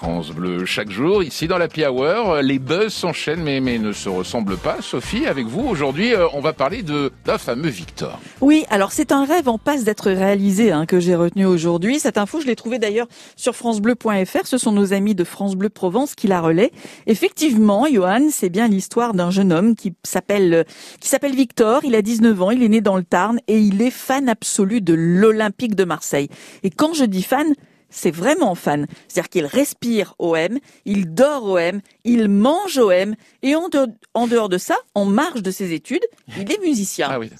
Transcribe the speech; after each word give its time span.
France 0.00 0.30
Bleu. 0.30 0.64
Chaque 0.64 0.90
jour, 0.90 1.22
ici 1.22 1.46
dans 1.46 1.58
la 1.58 1.68
Hour, 1.90 2.36
les 2.36 2.58
buzz 2.58 2.90
s'enchaînent 2.90 3.42
mais, 3.42 3.60
mais 3.60 3.76
ne 3.76 3.92
se 3.92 4.08
ressemblent 4.08 4.56
pas. 4.56 4.78
Sophie, 4.80 5.26
avec 5.26 5.46
vous, 5.46 5.60
aujourd'hui, 5.60 6.14
euh, 6.14 6.26
on 6.32 6.40
va 6.40 6.54
parler 6.54 6.82
de 6.82 7.12
d'un 7.26 7.36
fameux 7.36 7.68
Victor. 7.68 8.18
Oui, 8.40 8.64
alors 8.70 8.92
c'est 8.92 9.12
un 9.12 9.26
rêve 9.26 9.46
en 9.46 9.58
passe 9.58 9.84
d'être 9.84 10.10
réalisé 10.10 10.72
hein, 10.72 10.86
que 10.86 11.00
j'ai 11.00 11.14
retenu 11.14 11.44
aujourd'hui. 11.44 11.98
Cette 11.98 12.16
info, 12.16 12.40
je 12.40 12.46
l'ai 12.46 12.56
trouvée 12.56 12.78
d'ailleurs 12.78 13.08
sur 13.36 13.54
francebleu.fr. 13.54 14.46
Ce 14.46 14.56
sont 14.56 14.72
nos 14.72 14.94
amis 14.94 15.14
de 15.14 15.22
France 15.22 15.54
Bleu 15.54 15.68
Provence 15.68 16.14
qui 16.14 16.28
la 16.28 16.40
relaient. 16.40 16.72
Effectivement, 17.06 17.86
Johan, 17.92 18.28
c'est 18.30 18.48
bien 18.48 18.68
l'histoire 18.68 19.12
d'un 19.12 19.30
jeune 19.30 19.52
homme 19.52 19.74
qui 19.76 19.92
s'appelle 20.02 20.64
qui 21.00 21.10
s'appelle 21.10 21.34
Victor. 21.34 21.82
Il 21.84 21.94
a 21.94 22.00
19 22.00 22.40
ans, 22.40 22.50
il 22.50 22.62
est 22.62 22.70
né 22.70 22.80
dans 22.80 22.96
le 22.96 23.04
Tarn 23.04 23.38
et 23.48 23.58
il 23.58 23.82
est 23.82 23.90
fan 23.90 24.30
absolu 24.30 24.80
de 24.80 24.94
l'Olympique 24.94 25.74
de 25.74 25.84
Marseille. 25.84 26.30
Et 26.62 26.70
quand 26.70 26.94
je 26.94 27.04
dis 27.04 27.22
fan, 27.22 27.52
c'est 27.90 28.10
vraiment 28.10 28.54
fan. 28.54 28.86
C'est-à-dire 29.08 29.28
qu'il 29.28 29.46
respire 29.46 30.14
OM, 30.18 30.58
il 30.84 31.12
dort 31.14 31.44
OM, 31.44 31.80
il 32.04 32.28
mange 32.28 32.78
OM, 32.78 33.14
et 33.42 33.54
en 33.54 33.68
dehors, 33.68 33.88
en 34.14 34.26
dehors 34.26 34.48
de 34.48 34.58
ça, 34.58 34.76
en 34.94 35.04
marge 35.04 35.42
de 35.42 35.50
ses 35.50 35.72
études, 35.72 36.04
il 36.38 36.50
est 36.50 36.60
musicien. 36.60 37.08
Ah 37.10 37.18
oui. 37.18 37.30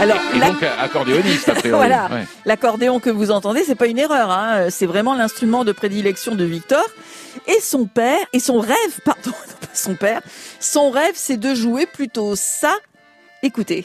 Alors, 0.00 0.20
et 0.34 0.38
donc 0.38 0.62
accordéoniste. 0.62 1.52
Voilà. 1.66 2.08
Ouais. 2.10 2.26
L'accordéon 2.44 3.00
que 3.00 3.10
vous 3.10 3.30
entendez, 3.30 3.64
c'est 3.64 3.74
pas 3.74 3.86
une 3.86 3.98
erreur. 3.98 4.30
Hein. 4.30 4.68
C'est 4.70 4.86
vraiment 4.86 5.14
l'instrument 5.14 5.64
de 5.64 5.72
prédilection 5.72 6.34
de 6.34 6.44
Victor. 6.44 6.84
Et 7.46 7.60
son 7.60 7.86
père, 7.86 8.24
et 8.32 8.40
son 8.40 8.60
rêve, 8.60 9.00
pardon, 9.04 9.30
non 9.30 9.32
pas 9.60 9.74
son 9.74 9.94
père, 9.94 10.20
son 10.60 10.90
rêve, 10.90 11.12
c'est 11.14 11.36
de 11.36 11.54
jouer 11.54 11.86
plutôt 11.86 12.34
ça. 12.36 12.74
Écoutez. 13.46 13.84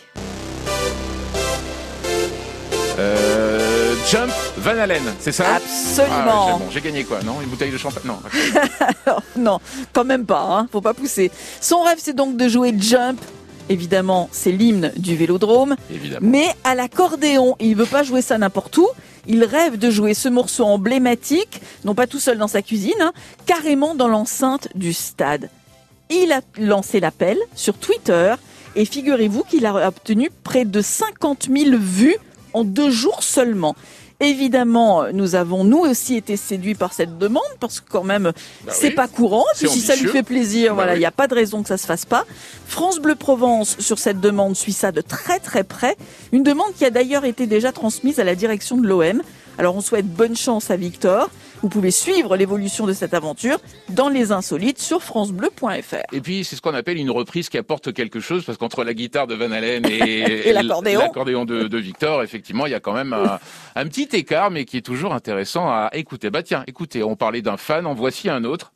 Euh, 2.97 3.95
Jump 4.09 4.31
Van 4.57 4.71
Halen, 4.71 5.03
c'est 5.19 5.31
ça? 5.31 5.57
Absolument. 5.57 6.47
Ah, 6.47 6.57
bon. 6.57 6.65
J'ai 6.71 6.81
gagné 6.81 7.03
quoi 7.03 7.19
Non 7.21 7.35
Une 7.43 7.47
bouteille 7.47 7.69
de 7.71 7.77
champagne? 7.77 8.01
Non. 8.05 8.17
Non, 9.35 9.59
quand 9.93 10.03
même 10.03 10.25
pas, 10.25 10.41
hein, 10.41 10.67
faut 10.71 10.81
pas 10.81 10.95
pousser. 10.95 11.29
Son 11.61 11.83
rêve, 11.83 11.99
c'est 12.01 12.15
donc 12.15 12.37
de 12.37 12.47
jouer 12.49 12.73
Jump. 12.75 13.21
Évidemment, 13.69 14.29
c'est 14.31 14.51
l'hymne 14.51 14.91
du 14.97 15.15
vélodrome. 15.15 15.75
Évidemment. 15.93 16.27
Mais 16.27 16.47
à 16.63 16.73
l'accordéon, 16.73 17.55
il 17.59 17.75
veut 17.75 17.85
pas 17.85 18.01
jouer 18.01 18.23
ça 18.23 18.39
n'importe 18.39 18.75
où. 18.79 18.87
Il 19.27 19.43
rêve 19.43 19.77
de 19.77 19.91
jouer 19.91 20.15
ce 20.15 20.27
morceau 20.27 20.65
emblématique, 20.65 21.61
non 21.85 21.93
pas 21.93 22.07
tout 22.07 22.19
seul 22.19 22.39
dans 22.39 22.47
sa 22.47 22.63
cuisine, 22.63 22.99
hein, 22.99 23.13
carrément 23.45 23.93
dans 23.93 24.07
l'enceinte 24.07 24.69
du 24.73 24.91
stade. 24.91 25.51
Il 26.09 26.31
a 26.31 26.41
lancé 26.57 26.99
l'appel 26.99 27.37
sur 27.55 27.77
Twitter 27.77 28.33
et 28.75 28.85
figurez-vous 28.85 29.43
qu'il 29.43 29.65
a 29.65 29.87
obtenu 29.87 30.29
près 30.43 30.65
de 30.65 30.81
50 30.81 31.47
000 31.55 31.75
vues 31.79 32.15
en 32.53 32.63
deux 32.63 32.89
jours 32.89 33.23
seulement. 33.23 33.75
Évidemment, 34.19 35.05
nous 35.13 35.33
avons 35.33 35.63
nous 35.63 35.79
aussi 35.79 36.15
été 36.15 36.37
séduits 36.37 36.75
par 36.75 36.93
cette 36.93 37.17
demande 37.17 37.41
parce 37.59 37.79
que 37.79 37.89
quand 37.89 38.03
même 38.03 38.31
Bah 38.63 38.71
c'est 38.71 38.89
oui. 38.89 38.93
pas 38.93 39.07
courant. 39.07 39.43
Puis 39.57 39.67
si 39.67 39.81
ça 39.81 39.95
lui 39.95 40.09
fait 40.09 40.21
plaisir, 40.21 40.69
Bah 40.69 40.75
voilà, 40.75 40.91
il 40.91 40.95
oui. 40.95 40.99
n'y 40.99 41.05
a 41.07 41.11
pas 41.11 41.27
de 41.27 41.33
raison 41.33 41.63
que 41.63 41.67
ça 41.69 41.77
se 41.77 41.87
fasse 41.87 42.05
pas. 42.05 42.25
France 42.67 42.99
Bleu 42.99 43.15
Provence 43.15 43.77
sur 43.79 43.97
cette 43.97 44.19
demande 44.19 44.55
suit 44.55 44.73
ça 44.73 44.91
de 44.91 45.01
très 45.01 45.39
très 45.39 45.63
près. 45.63 45.97
Une 46.31 46.43
demande 46.43 46.71
qui 46.77 46.85
a 46.85 46.91
d'ailleurs 46.91 47.25
été 47.25 47.47
déjà 47.47 47.71
transmise 47.71 48.19
à 48.19 48.23
la 48.23 48.35
direction 48.35 48.77
de 48.77 48.87
l'OM. 48.87 49.23
Alors 49.57 49.75
on 49.75 49.81
souhaite 49.81 50.05
bonne 50.07 50.35
chance 50.37 50.69
à 50.69 50.75
Victor. 50.75 51.29
Vous 51.61 51.69
pouvez 51.69 51.91
suivre 51.91 52.35
l'évolution 52.37 52.87
de 52.87 52.93
cette 52.93 53.13
aventure 53.13 53.59
dans 53.89 54.09
les 54.09 54.31
insolites 54.31 54.79
sur 54.79 55.03
francebleu.fr. 55.03 55.95
Et 56.11 56.21
puis, 56.21 56.43
c'est 56.43 56.55
ce 56.55 56.61
qu'on 56.61 56.73
appelle 56.73 56.97
une 56.97 57.11
reprise 57.11 57.49
qui 57.49 57.57
apporte 57.57 57.93
quelque 57.93 58.19
chose, 58.19 58.43
parce 58.43 58.57
qu'entre 58.57 58.83
la 58.83 58.93
guitare 58.95 59.27
de 59.27 59.35
Van 59.35 59.51
Halen 59.51 59.85
et, 59.85 60.47
Et 60.49 60.53
l'accordéon. 60.53 61.45
de, 61.45 61.67
de 61.67 61.77
Victor, 61.77 62.23
effectivement, 62.23 62.65
il 62.65 62.71
y 62.71 62.75
a 62.75 62.79
quand 62.79 62.93
même 62.93 63.13
un, 63.13 63.39
un 63.75 63.85
petit 63.85 64.09
écart, 64.13 64.49
mais 64.49 64.65
qui 64.65 64.77
est 64.77 64.81
toujours 64.81 65.13
intéressant 65.13 65.67
à 65.69 65.89
écouter. 65.93 66.31
Bah 66.31 66.41
tiens, 66.41 66.63
écoutez, 66.65 67.03
on 67.03 67.15
parlait 67.15 67.41
d'un 67.43 67.57
fan, 67.57 67.85
en 67.85 67.93
voici 67.93 68.29
un 68.29 68.43
autre. 68.43 68.73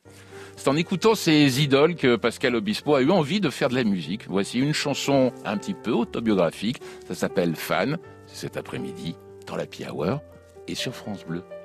C'est 0.56 0.70
en 0.70 0.76
écoutant 0.76 1.16
ces 1.16 1.62
idoles 1.62 1.96
que 1.96 2.16
Pascal 2.16 2.56
Obispo 2.56 2.96
a 2.96 3.02
eu 3.02 3.12
envie 3.12 3.42
de 3.42 3.50
faire 3.50 3.70
de 3.70 3.76
la 3.76 3.84
musique. 3.84 4.28
Voici 4.30 4.60
une 4.60 4.74
chanson 4.74 5.34
un 5.44 5.58
petit 5.58 5.74
peu 5.74 5.92
autobiographique. 5.92 6.82
Ça 7.08 7.16
s'appelle 7.16 7.56
Fan. 7.56 7.98
C'est 8.28 8.38
cet 8.38 8.58
après-midi, 8.58 9.16
dans 9.48 9.56
la 9.56 9.66
Hour 9.92 10.22
et 10.68 10.76
sur 10.76 10.96
France 10.96 11.26
Bleu. 11.26 11.44